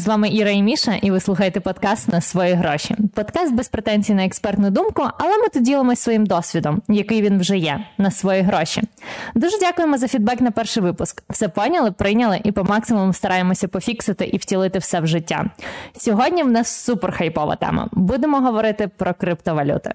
[0.00, 2.96] З вами Іра і Міша, і ви слухаєте подкаст на свої гроші.
[3.14, 7.58] Подкаст без претензій на експертну думку, але ми тут ділимося своїм досвідом, який він вже
[7.58, 8.82] є, на свої гроші.
[9.34, 11.22] Дуже дякуємо за фідбек на перший випуск.
[11.30, 15.50] Все поняли, прийняли і по максимуму стараємося пофіксити і втілити все в життя.
[15.96, 17.88] Сьогодні в нас супер хайпова тема.
[17.92, 19.94] Будемо говорити про криптовалюти.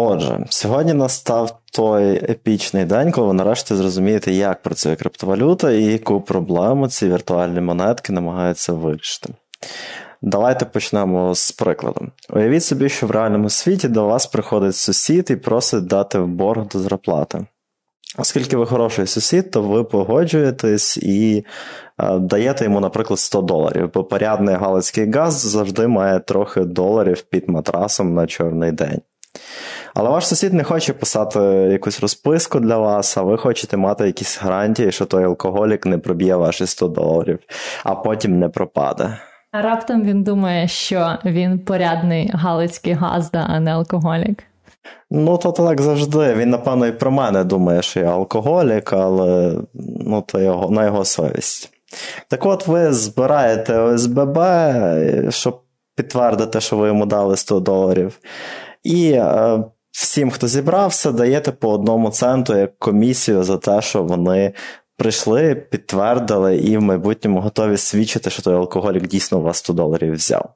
[0.00, 6.20] Отже, сьогодні настав той епічний день, коли ви нарешті зрозумієте, як працює криптовалюта і яку
[6.20, 9.34] проблему ці віртуальні монетки намагаються вирішити.
[10.22, 12.06] Давайте почнемо з прикладу.
[12.30, 16.66] Уявіть собі, що в реальному світі до вас приходить сусід і просить дати в борг
[16.66, 17.46] до зарплати.
[18.18, 21.44] Оскільки ви хороший сусід, то ви погоджуєтесь і
[21.98, 27.48] е, даєте йому, наприклад, 100 доларів, бо порядний галицький газ завжди має трохи доларів під
[27.48, 29.00] матрасом на чорний день.
[29.94, 31.38] Але ваш сусід не хоче писати
[31.72, 36.36] якусь розписку для вас, а ви хочете мати якісь гарантії, що той алкоголік не проб'є
[36.36, 37.38] ваші 100 доларів,
[37.84, 39.18] а потім не пропаде.
[39.52, 44.44] А раптом він думає, що він порядний галицький газда, а не алкоголік.
[45.10, 46.34] Ну, то так завжди.
[46.34, 49.54] Він, напевно, і про мене думає, що я алкоголік, але
[50.00, 51.70] ну, то його, на його совість.
[52.28, 54.38] Так от ви збираєте ОСББ,
[55.28, 55.62] щоб
[55.96, 58.18] підтвердити, що ви йому дали 100 доларів.
[58.82, 59.64] І е,
[60.02, 64.52] всім, хто зібрався, даєте по одному центу як комісію за те, що вони
[64.96, 70.12] прийшли, підтвердили і в майбутньому готові свідчити, що той алкоголік дійсно у вас 100 доларів
[70.12, 70.50] взяв.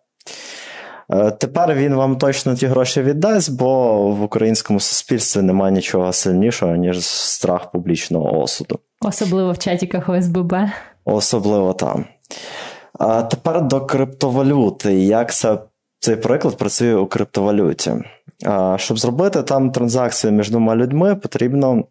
[1.11, 6.77] Е, тепер він вам точно ті гроші віддасть, бо в українському суспільстві немає нічого сильнішого,
[6.77, 8.79] ніж страх публічного осуду.
[9.01, 10.55] Особливо в чатіках ОСББ.
[11.05, 12.05] Особливо там.
[12.99, 14.95] А Тепер до криптовалюти.
[14.95, 15.59] Як це
[15.99, 17.93] цей приклад працює у криптовалюті.
[18.77, 21.85] Щоб зробити там транзакцію між двома людьми, потрібно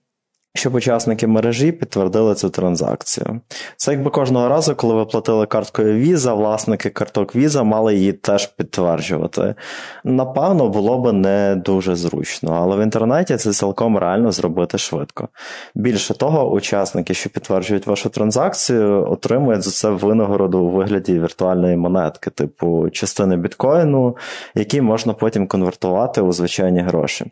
[0.54, 3.42] щоб учасники мережі підтвердили цю транзакцію.
[3.78, 8.48] Це якби кожного разу, коли ви платили карткою Visa, власники карток Visa мали її теж
[8.48, 9.56] підтверджувати.
[10.04, 15.28] Напевно, було б не дуже зручно, але в інтернеті це цілком реально зробити швидко.
[15.76, 22.30] Більше того, учасники, що підтверджують вашу транзакцію, отримують за це винагороду у вигляді віртуальної монетки,
[22.30, 24.18] типу частини біткоїну,
[24.56, 27.26] які можна потім конвертувати у звичайні гроші.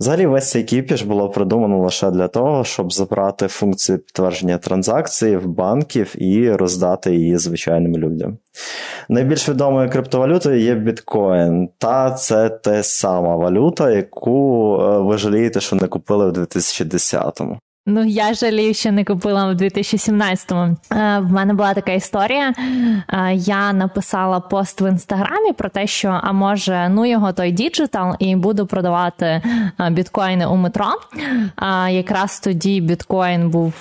[0.00, 5.36] Взагалі, весь цей кіпіш було придумано лише для того того, щоб забрати функцію підтвердження транзакції
[5.36, 8.38] в банків і роздати її звичайним людям.
[9.08, 15.76] Найбільш відомою криптовалютою є біткоін, та це та сама валюта, яку е, ви жалієте, що
[15.76, 17.58] не купили в 2010-му.
[17.88, 20.76] Ну, я жалію, що не купила в 2017-му.
[20.92, 22.52] Е, в мене була така історія.
[23.08, 28.16] Е, я написала пост в інстаграмі про те, що а може, ну його той digital,
[28.18, 29.42] і буду продавати
[29.90, 30.86] біткоїни у метро.
[31.90, 33.74] Якраз тоді біткоін був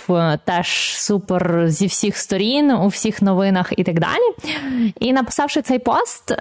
[0.46, 4.54] теж супер зі всіх сторін, у всіх новинах і так далі.
[5.00, 6.36] І написавши цей пост,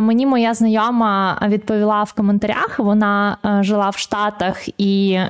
[0.00, 2.78] мені моя знайома відповіла в коментарях.
[2.78, 5.20] Вона жила в Штатах і,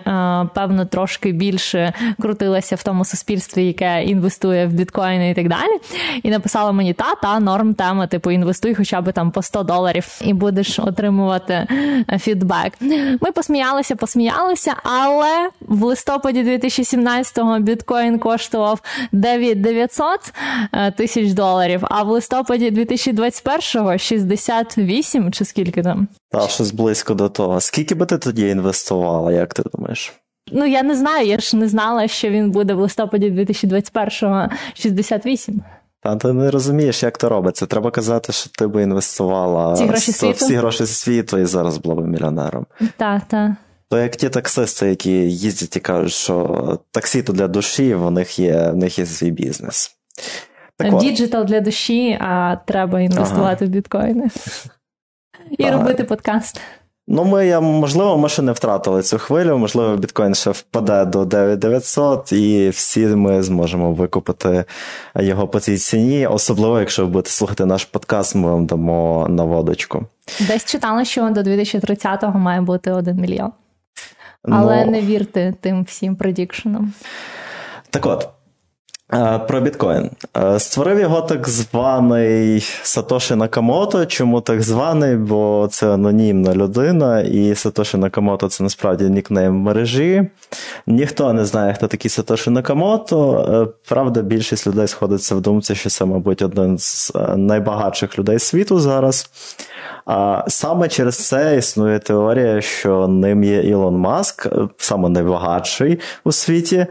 [0.54, 5.80] певно, трошки більше крутилася в тому суспільстві, яке інвестує в біткоїни і так далі.
[6.22, 10.20] І написала мені та та норм тема, типу інвестуй хоча б там по 100 доларів
[10.24, 12.72] і будеш отримувати е, фідбек.
[13.20, 13.59] Ми посміялися,
[13.96, 18.80] посміялися, але в листопаді 2017-го біткоін коштував
[19.12, 20.32] 9900
[20.72, 26.08] е, тисяч доларів, а в листопаді 2021-го 68 чи скільки там.
[26.30, 27.60] Та щось близько до того.
[27.60, 30.12] Скільки би ти тоді інвестувала, як ти думаєш?
[30.52, 35.62] Ну, я не знаю, я ж не знала, що він буде в листопаді 2021-го 68.
[36.02, 37.66] Та ти не розумієш, як то робиться.
[37.66, 41.94] Треба казати, що ти би інвестувала всі гроші світу, всі гроші світу і зараз була
[41.94, 42.66] б мільйонером.
[42.96, 43.50] Так, так.
[43.88, 48.38] То як ті таксисти, які їздять і кажуть, що таксі то для душі, в них
[48.38, 49.96] є в них є свій бізнес.
[50.76, 53.66] Так Digital для душі, а треба інвестувати ага.
[53.66, 54.28] в біткоїни.
[55.58, 56.60] І робити подкаст.
[57.08, 61.24] Ну, ми, я, можливо, ми ще не втратили цю хвилю, можливо, біткоін ще впаде до
[61.24, 64.64] 9900, і всі ми зможемо викупити
[65.16, 66.26] його по цій ціні.
[66.26, 70.06] Особливо, якщо ви будете слухати наш подкаст, ми вам дамо наводочку.
[70.40, 73.52] Десь читали, що до 2030-го має бути 1 мільйон.
[74.42, 76.92] Але ну, не вірте тим всім предікшенам.
[77.90, 78.28] Так от.
[79.12, 80.10] Е, про біткоін.
[80.36, 84.06] Е, створив його так званий Сатоші Накамото.
[84.06, 85.16] Чому так званий?
[85.16, 90.30] Бо це анонімна людина, і Сатоші Накамото це насправді нікнейм мережі.
[90.86, 93.46] Ніхто не знає, хто такий Сатоші Накамото.
[93.52, 98.80] Е, правда, більшість людей сходиться в думці, що це, мабуть, один з найбагатших людей світу
[98.80, 99.30] зараз.
[100.06, 104.46] А саме через це існує теорія, що ним є Ілон Маск,
[104.76, 106.86] саме найбагатший у світі.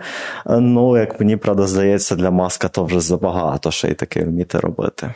[0.45, 5.13] Ну, як мені правда здається, для Маска то вже забагато ще й таке вміти робити.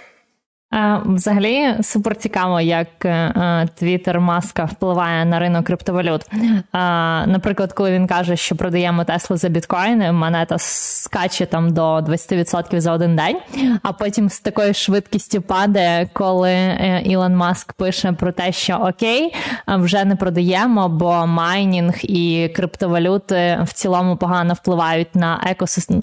[1.05, 2.87] Взагалі супер цікаво, як
[3.75, 6.21] твіттер Маска впливає на ринок криптовалют.
[7.27, 12.91] Наприклад, коли він каже, що продаємо Теслу за біткоїни, монета скаче там до 20% за
[12.91, 13.37] один день,
[13.83, 19.33] а потім з такою швидкістю падає, коли е, Ілон Маск пише про те, що окей,
[19.67, 25.55] вже не продаємо, бо майнінг і криптовалюти в цілому погано впливають на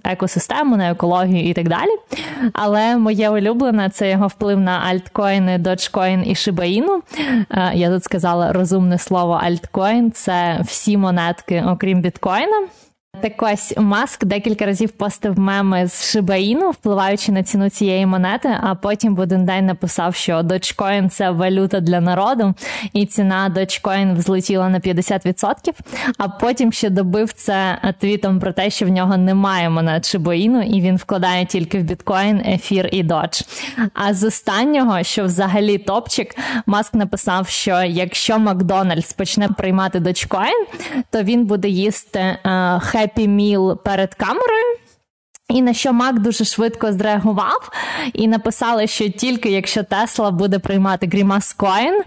[0.04, 1.90] екосистему, на екологію і так далі.
[2.52, 7.02] Але моє улюблене це його вплив на альткоїни, Dogecoin і шибаїну.
[7.50, 12.66] Е, я тут сказала розумне слово альткоін це всі монетки, окрім біткоїна.
[13.12, 18.74] Так ось Маск декілька разів постив меми з Шибаїну, впливаючи на ціну цієї монети, а
[18.74, 22.54] потім день написав, що Dogecoin– це валюта для народу,
[22.92, 25.54] і ціна Dogecoin взлетіла на 50%,
[26.18, 30.80] а потім ще добив це твітом про те, що в нього немає монет Шибаїну, і
[30.80, 33.46] він вкладає тільки в біткоін, ефір і Dodge.
[33.94, 36.36] А з останнього, що взагалі топчик,
[36.66, 40.66] Маск написав, що якщо Макдональдс почне приймати Dogecoin,
[41.10, 42.38] то він буде їсти е,
[43.00, 44.76] Happy Meal перед камерою.
[45.50, 47.70] І на що Мак дуже швидко зреагував
[48.12, 52.00] і написали, що тільки якщо Тесла буде приймати Grimace Coin,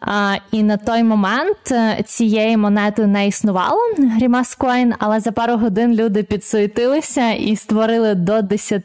[0.00, 5.56] а, і на той момент е, цієї монети не існувало Grimace Coin, але за пару
[5.56, 8.82] годин люди підсуетилися і створили до 10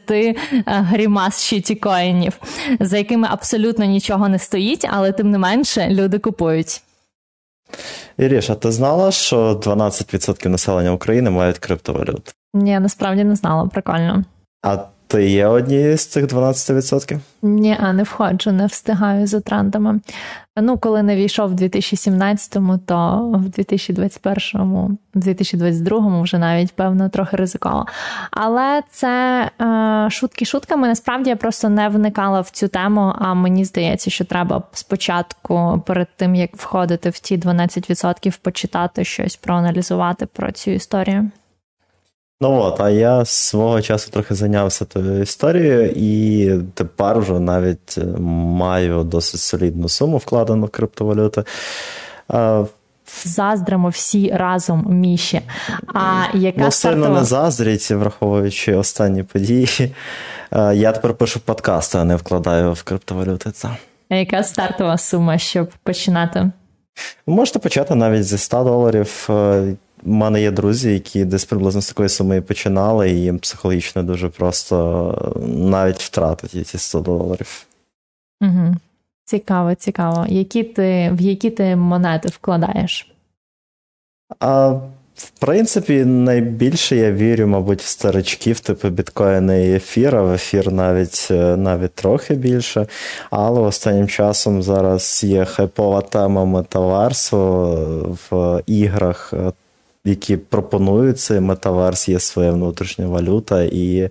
[0.66, 2.32] Grimace щитікоїнів,
[2.80, 6.82] за якими абсолютно нічого не стоїть, але тим не менше люди купують.
[8.18, 12.32] Іріш, а ти знала, що 12% населення України мають криптовалюту?
[12.54, 14.24] Ні, насправді не знала, прикольно.
[14.62, 14.78] А
[15.14, 17.18] ти є однією з цих 12%?
[17.42, 20.00] Ні, а не входжу, не встигаю за трендами.
[20.56, 27.36] Ну, коли не війшов в 2017-му, то в 2021-му, в 2022-му вже навіть певно трохи
[27.36, 27.86] ризиково.
[28.30, 30.88] Але це е, шутки шутками.
[30.88, 33.12] Насправді я просто не вникала в цю тему.
[33.18, 39.36] А мені здається, що треба спочатку, перед тим як входити в ті 12%, почитати щось,
[39.36, 41.30] проаналізувати про цю історію.
[42.40, 48.04] Ну от, а я свого часу трохи зайнявся тою історією, і тепер вже навіть е,
[48.20, 51.44] маю досить солідну суму вкладену в криптовалюти.
[53.24, 55.40] Заздримо всі разом міші.
[55.94, 57.04] А яка ну, стартова...
[57.04, 59.94] сильно не заздріть, враховуючи останні події.
[60.74, 63.50] Я тепер пишу подкасти, а не вкладаю в криптовалюти.
[63.50, 63.68] Це.
[64.08, 66.50] А яка стартова сума, щоб починати?
[67.26, 69.28] Можете почати навіть зі 100 доларів.
[70.04, 74.02] Е, у мене є друзі, які десь приблизно з такої суми починали, і їм психологічно
[74.02, 77.66] дуже просто навіть втратити ці 100 доларів.
[78.42, 78.76] Угу.
[79.24, 80.26] Цікаво, цікаво.
[80.28, 83.14] Які ти, В які ти монети вкладаєш?
[84.40, 84.68] А,
[85.16, 90.22] В принципі, найбільше я вірю, мабуть, в старичків, типу біткоїна і ефіра.
[90.22, 92.86] В ефір навіть навіть трохи більше.
[93.30, 97.38] Але останнім часом зараз є хайпова тема метаверсу
[98.30, 99.34] в іграх
[100.04, 104.10] які пропонують цей метаверс, є своя внутрішня валюта, і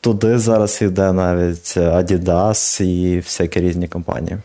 [0.00, 4.38] туди зараз йде навіть Adidas і всякі різні компанії.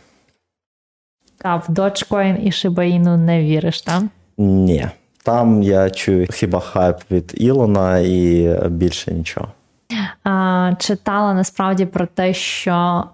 [1.42, 4.10] А в Dogecoin і Shiba Inu не віриш, там?
[4.38, 4.88] Ні.
[5.22, 9.48] Там я чую хіба хайп від Ілона і більше нічого
[10.78, 13.04] читала насправді про те, що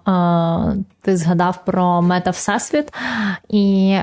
[1.01, 2.93] ти згадав про мета-всесвіт,
[3.49, 3.97] і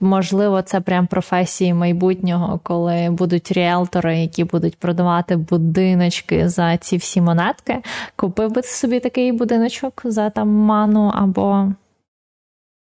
[0.00, 7.20] можливо, це прям професії майбутнього, коли будуть ріелтори, які будуть продавати будиночки за ці всі
[7.20, 7.82] монетки.
[8.16, 11.68] Купив би собі такий будиночок за там ману або.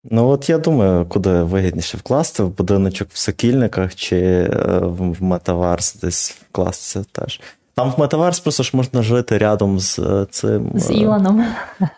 [0.04, 4.50] Ну, от я думаю, куди вигідніше вкласти в будиночок в сокільниках чи е,
[4.84, 7.42] в метаварс десь вкласти теж.
[7.76, 10.72] Там в Метаверс просто ж можна жити рядом з е, цим.
[10.76, 11.46] З е, Ілоном.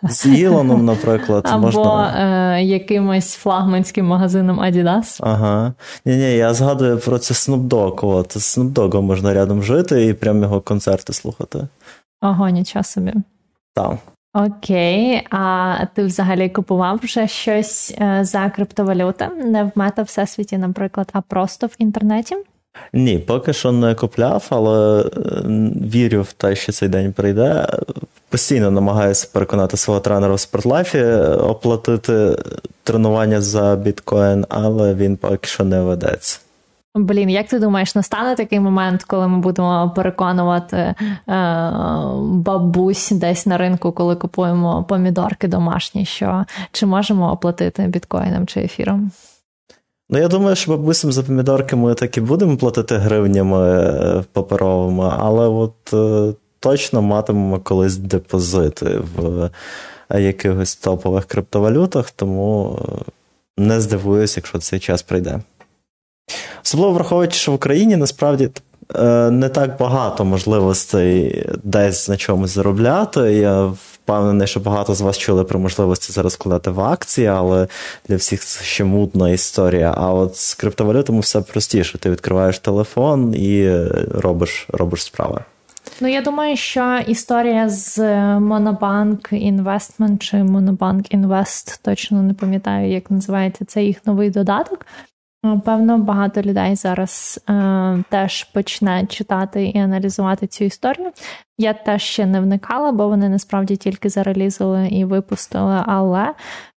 [0.02, 1.48] З Ілоном, наприклад.
[1.50, 2.14] Або можна...
[2.56, 5.18] е, якимось флагманським магазином Adidas.
[5.20, 5.72] Ага.
[6.04, 8.06] Ні-ні, я згадую про це Dogg.
[8.06, 11.68] От, з Snoop можна рядом жити і прям його концерти слухати.
[12.22, 13.12] Ого, нічого собі.
[13.74, 13.96] Так.
[14.34, 19.28] Окей, а ти взагалі купував вже щось е, за криптовалюти?
[19.28, 22.36] Не в мета всесвіті, наприклад, а просто в інтернеті?
[22.92, 25.04] Ні, поки що не купляв, але
[25.92, 27.66] вірю в те, що цей день прийде.
[28.28, 31.04] Постійно намагаюся переконати свого тренера в спортлайфі
[31.40, 32.36] оплатити
[32.82, 36.40] тренування за біткоін, але він поки що не ведеться.
[36.96, 40.94] Блін, як ти думаєш, настане такий момент, коли ми будемо переконувати е,
[42.20, 49.10] бабусь десь на ринку, коли купуємо помідорки домашні, що чи можемо оплатити біткоїном чи ефіром?
[50.10, 55.12] Ну, я думаю, що бабусям за помідорки ми так і будемо платити гривнями е, паперовими,
[55.18, 59.50] але от е, точно матимемо колись депозити в
[60.10, 62.78] якихось топових криптовалютах, тому
[63.58, 65.40] не здивуюсь, якщо цей час прийде.
[66.64, 68.50] Особливо враховуючи, що в Україні насправді
[68.94, 73.20] Е, не так багато можливостей десь на чомусь заробляти.
[73.20, 73.72] Я
[74.04, 77.68] впевнений, що багато з вас чули про можливості зараз складати в акції, але
[78.08, 79.94] для всіх це ще мутна історія.
[79.96, 81.98] А от з криптовалютами все простіше.
[81.98, 83.78] Ти відкриваєш телефон і
[84.10, 85.40] робиш, робиш справи.
[86.00, 87.98] Ну, я думаю, що історія з
[88.38, 94.86] Monobank Investment чи Monobank Invest, точно не пам'ятаю, як називається це їх новий додаток.
[95.64, 101.10] Певно, багато людей зараз е, теж почне читати і аналізувати цю історію.
[101.58, 106.34] Я теж ще не вникала, бо вони насправді тільки зарелізили і випустили, але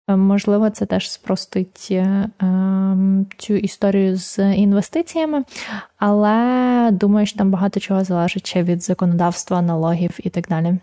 [0.10, 5.43] е, можливо це теж спростить е, ем, цю історію з інвестиціями.
[5.98, 10.77] Але думаю, що там багато чого залежить ще від законодавства, налогів і так далі.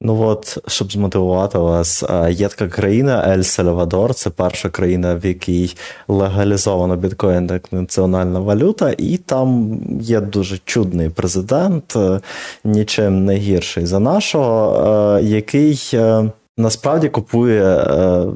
[0.00, 5.76] Ну от, щоб змотивувати вас, є така країна Ель Сальвадор, це перша країна, в якій
[6.08, 12.20] легалізовано біткоін як національна валюта, і там є дуже чудний президент, е,
[12.64, 17.86] нічим не гірший за нашого, е, який е, насправді купує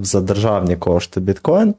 [0.02, 1.74] за державні кошти біткоін.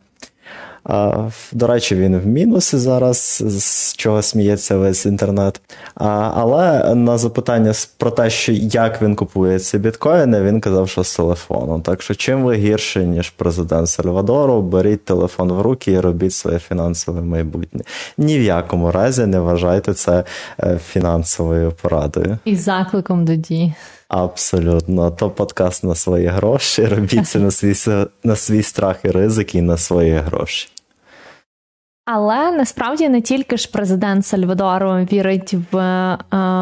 [1.51, 5.61] До речі, він в мінусі зараз, з чого сміється весь інтернет.
[5.95, 11.15] Але на запитання про те, що як він купує ці біткоїни, він казав, що з
[11.15, 11.79] телефону.
[11.79, 16.59] Так що, чим ви гірше, ніж президент Сальвадору, беріть телефон в руки і робіть своє
[16.59, 17.81] фінансове майбутнє.
[18.17, 20.23] Ні в якому разі не вважайте це
[20.59, 22.37] е, фінансовою порадою.
[22.45, 23.73] І закликом до дії.
[24.11, 26.85] Абсолютно, то подкаст на свої гроші.
[26.85, 27.75] Робіть це на свій
[28.23, 30.69] на свій страх і ризик і на свої гроші.
[32.05, 36.17] Але насправді не тільки ж президент Сальвадору вірить в е,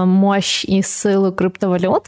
[0.05, 2.01] мощ і силу криптовалют,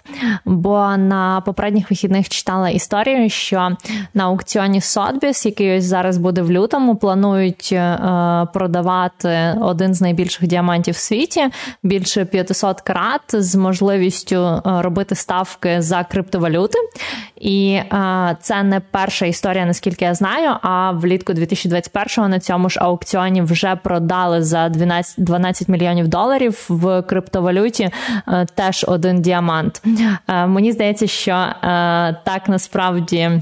[0.46, 3.70] бо на попередніх вихідних читала історію, що
[4.14, 7.98] на аукціоні Сотбіс, який ось зараз буде в лютому, планують е,
[8.54, 11.50] продавати один з найбільших діамантів в світі
[11.84, 16.78] більше 500 карат з можливістю е, робити ставки за криптовалюти.
[17.36, 20.56] І е, це не перша історія, наскільки я знаю.
[20.62, 27.02] А влітку 2021-го на цьому ж аукціоні вже продали за 12 12 мільйонів доларів в
[27.02, 27.90] криптовалюті.
[28.28, 29.82] Е, теж один діамант.
[30.28, 31.54] Е, мені здається, що е,
[32.24, 33.42] так насправді.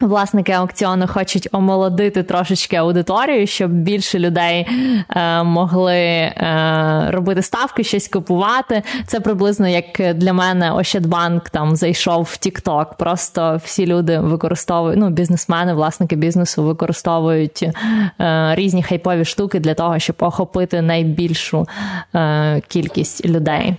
[0.00, 4.66] Власники аукціону хочуть омолодити трошечки аудиторію, щоб більше людей
[5.10, 8.82] е, могли е, робити ставки, щось купувати.
[9.06, 12.86] Це приблизно як для мене Ощадбанк там зайшов в TikTok.
[12.98, 19.98] Просто всі люди використовують, ну бізнесмени, власники бізнесу використовують е, різні хайпові штуки для того,
[19.98, 21.66] щоб охопити найбільшу
[22.14, 23.76] е, кількість людей.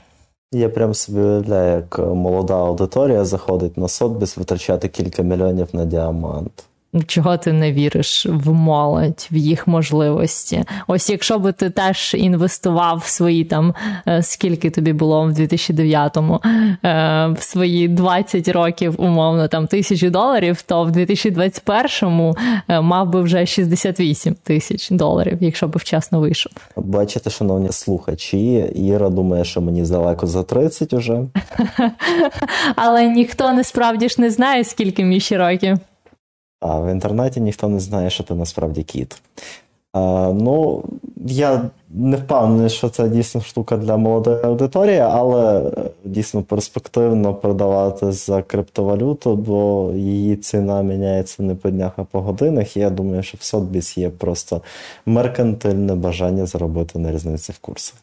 [0.52, 6.66] Я прям собі уявляю, як молода аудиторія заходить на Сотбіс витрачати кілька мільйонів на діамант.
[7.08, 10.64] Чого ти не віриш в молодь, в їх можливості?
[10.88, 13.74] Ось якщо би ти теж інвестував в свої там,
[14.08, 20.62] е, скільки тобі було в 2009-му, е, в свої 20 років, умовно, там тисячу доларів,
[20.62, 26.52] то в 2021-му е, мав би вже 68 тисяч доларів, якщо б вчасно вийшов.
[26.76, 31.26] Бачите, шановні слухачі, Іра думає, що мені далеко за 30 уже.
[32.76, 35.78] Але ніхто насправді ж не знає, скільки мені ще років.
[36.60, 39.22] А в інтернеті ніхто не знає, що ти насправді кіт.
[39.94, 40.84] А, Ну,
[41.26, 45.72] я не впевнений, що це дійсно штука для молодої аудиторії, але е,
[46.06, 52.78] дійсно перспективно продавати за криптовалюту, бо її ціна міняється не по днях, а по годинах.
[52.78, 54.62] Я думаю, що в Сотбіс є просто
[55.06, 58.00] меркантильне бажання заробити на різниці в курсах.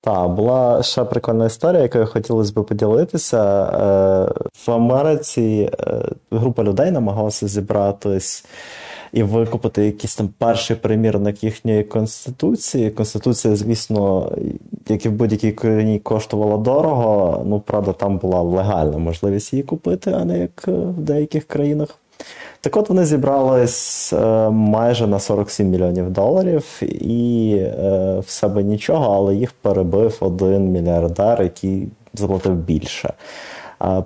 [0.00, 3.64] Так, була ще прикольна історія, якою хотілося б поділитися.
[3.64, 8.44] Е, в Америці е, група людей намагалася зібратись
[9.12, 12.90] і викупити якийсь там перший примірник їхньої конституції.
[12.90, 14.32] Конституція, звісно,
[14.88, 17.42] як і в будь-якій країні коштувала дорого.
[17.46, 21.98] Ну, правда, там була легальна можливість її купити, а не як в деяких країнах.
[22.60, 29.14] Так от вони зібрались е, майже на 47 мільйонів доларів, і е, в себе нічого,
[29.14, 33.12] але їх перебив один мільярдер, який заплатив більше.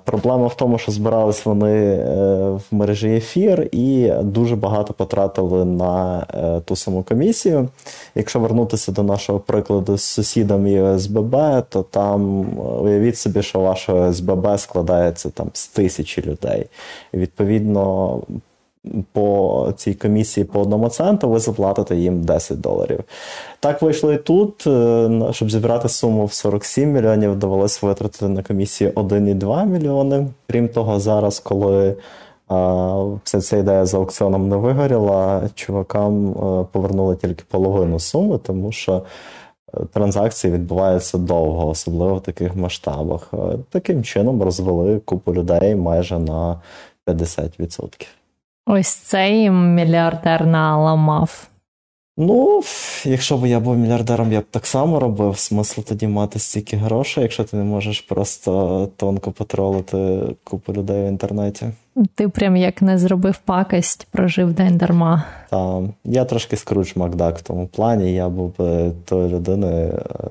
[0.05, 2.05] Проблема в тому, що збирались вони е,
[2.49, 7.69] в мережі ефір і дуже багато потратили на е, ту саму комісію.
[8.15, 11.35] Якщо вернутися до нашого прикладу з сусідами ОСББ,
[11.69, 16.65] то там е, уявіть собі, що ваше ОСББ складається там з тисячі людей.
[17.13, 18.19] Відповідно
[19.11, 23.03] по цій комісії по одному центу, ви заплатите їм 10 доларів.
[23.59, 24.67] Так вийшло і тут.
[24.67, 30.27] Е, щоб зібрати суму в 47 мільйонів, довелося витратити на комісію 1,2 мільйони.
[30.47, 31.95] Крім того, зараз, коли
[33.23, 39.03] вся ця ідея з аукціоном не вигоріла, чувакам е, повернули тільки половину суми, тому що
[39.73, 43.33] е, транзакції відбуваються довго, особливо в таких масштабах.
[43.69, 46.61] Таким чином розвели купу людей майже на
[47.07, 48.07] 50%.
[48.65, 51.47] Ось цей мільярдер наламав.
[52.17, 52.61] Ну,
[53.05, 55.37] якщо б я був мільярдером, я б так само робив.
[55.37, 61.07] Смисл тоді мати стільки грошей, якщо ти не можеш просто тонко потролити купу людей в
[61.07, 61.65] інтернеті.
[62.15, 65.23] Ти прям як не зробив пакость, прожив день дарма.
[65.49, 68.13] Так, я трошки скрудж Макдак в тому плані.
[68.13, 70.23] Я був би тою людиною, е,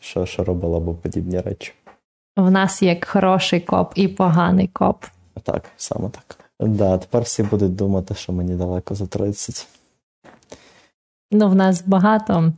[0.00, 1.72] що, що робила б подібні речі.
[2.36, 5.04] В нас як хороший коп і поганий коп.
[5.42, 6.39] Так, саме так.
[6.60, 9.66] Да, тепер всі будуть думати, що мені далеко за 30.
[11.32, 12.52] Ну, в нас багато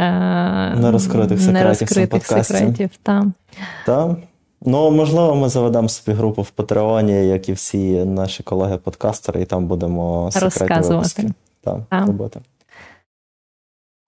[0.00, 1.52] е- нерозкритих секретів.
[1.52, 3.24] Нерозкритих секретів, так.
[3.86, 4.16] Так.
[4.62, 9.66] Ну, можливо, ми заведемо собі групу в Патреоні, як і всі наші колеги-подкастери, і там
[9.66, 11.28] будемо секрети випуски
[11.60, 12.40] так, робити.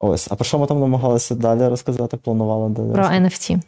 [0.01, 2.17] Ось, а про що ми там намагалися далі розказати?
[2.17, 2.93] Планували далі?
[2.93, 3.61] Про NFT.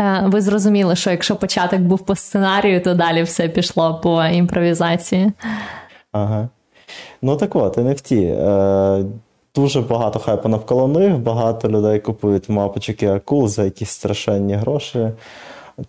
[0.00, 5.32] Е, ви зрозуміли, що якщо початок був по сценарію, то далі все пішло по імпровізації.
[6.12, 6.48] Ага.
[7.22, 8.14] Ну так от, NFT.
[8.22, 9.04] Е,
[9.54, 15.08] дуже багато хайпу навколо них, багато людей купують мапочки акул за якісь страшенні гроші.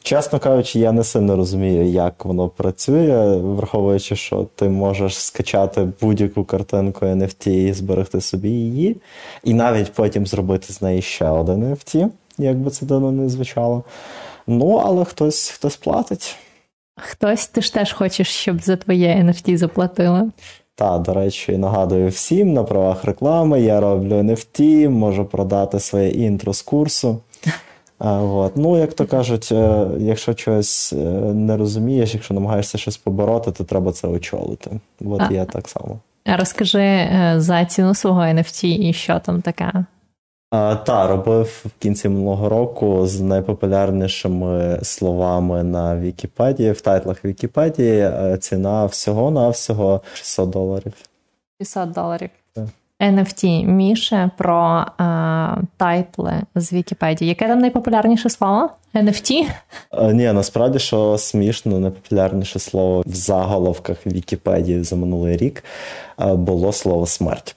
[0.01, 6.43] Чесно кажучи, я не сильно розумію, як воно працює, враховуючи, що ти можеш скачати будь-яку
[6.43, 9.01] картинку NFT і зберегти собі її,
[9.43, 13.83] і навіть потім зробити з неї ще один NFT як би це давно не звучало.
[14.47, 16.35] Ну, але хтось хтось платить.
[16.95, 20.31] Хтось ти ж теж хочеш, щоб за твоє NFT заплатили.
[20.75, 23.61] Так, до речі, нагадую всім на правах реклами.
[23.61, 27.21] Я роблю NFT, можу продати своє інтро з курсу.
[27.99, 28.57] А, от.
[28.57, 30.95] Ну, як то кажуть, е, якщо чогось е,
[31.33, 34.79] не розумієш, якщо намагаєшся щось побороти, то треба це очолити.
[35.05, 35.99] От а, я так само.
[36.25, 39.85] Розкажи е, за ціну свого NFT і що там таке.
[40.85, 47.99] Та, робив в кінці минулого року з найпопулярнішими словами на Вікіпедії, в тайтлах Вікіпедії.
[47.99, 50.93] Е, ціна всього-навсього 600 доларів.
[51.61, 52.29] 600 доларів.
[53.01, 55.05] NFT Міше про е,
[55.77, 57.29] тайтли з Вікіпедії.
[57.29, 58.69] Яке там найпопулярніше слово?
[58.93, 59.45] NFT?
[59.91, 65.63] Е, ні, насправді що смішно, найпопулярніше слово в заголовках Вікіпедії за минулий рік
[66.21, 67.55] е, було слово смерть.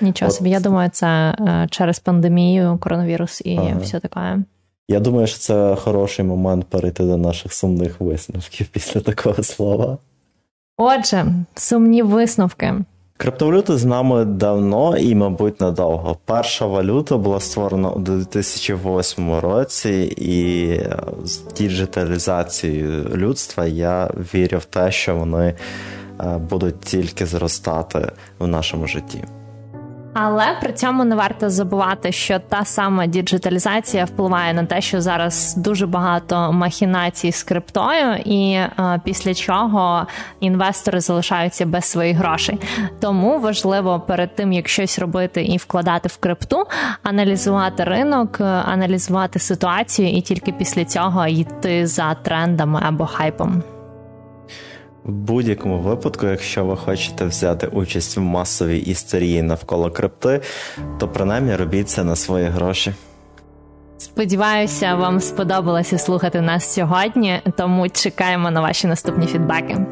[0.00, 0.36] Нічого От.
[0.36, 3.78] собі, я думаю, це е, через пандемію, коронавірус і ага.
[3.82, 4.38] все таке.
[4.88, 9.98] Я думаю, що це хороший момент перейти до наших сумних висновків після такого слова.
[10.76, 12.74] Отже, сумні висновки.
[13.16, 16.16] Криптовалюти з нами давно і, мабуть, надовго.
[16.24, 20.80] Перша валюта була створена у 2008 році, і
[21.24, 25.54] з діджиталізацією людства я вірю в те, що вони
[26.20, 29.24] е, будуть тільки зростати в нашому житті.
[30.20, 35.54] Але при цьому не варто забувати, що та сама діджиталізація впливає на те, що зараз
[35.56, 40.06] дуже багато махінацій з криптою, і е, після чого
[40.40, 42.58] інвестори залишаються без своїх грошей.
[43.00, 46.64] Тому важливо перед тим, як щось робити і вкладати в крипту,
[47.02, 53.62] аналізувати ринок, аналізувати ситуацію, і тільки після цього йти за трендами або хайпом.
[55.08, 60.40] В будь-якому випадку, якщо ви хочете взяти участь в масовій історії навколо крипти,
[60.98, 62.94] то принаймні робіть це на свої гроші.
[63.98, 69.86] Сподіваюся, вам сподобалося слухати нас сьогодні, тому чекаємо на ваші наступні фідбеки.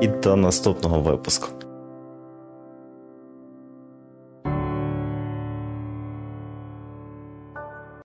[0.00, 1.48] І до наступного випуску.